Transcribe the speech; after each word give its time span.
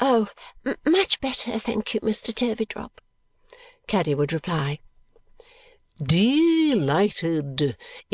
"Oh, 0.00 0.28
much 0.86 1.20
better, 1.20 1.58
thank 1.58 1.92
you, 1.92 2.00
Mr. 2.00 2.34
Turveydrop," 2.34 2.98
Caddy 3.86 4.14
would 4.14 4.32
reply. 4.32 4.78
"Delighted! 6.02 7.76